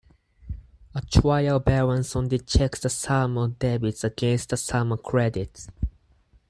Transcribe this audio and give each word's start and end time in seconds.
A 0.95 1.01
trial 1.01 1.59
balance 1.59 2.15
only 2.15 2.39
checks 2.39 2.79
the 2.79 2.89
sum 2.89 3.37
of 3.37 3.59
debits 3.59 4.03
against 4.03 4.49
the 4.49 4.57
sum 4.57 4.91
of 4.91 5.03
credits. 5.03 5.69